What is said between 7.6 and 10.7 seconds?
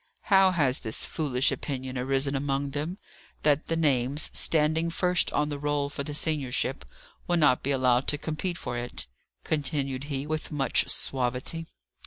be allowed to compete for it?" continued he, with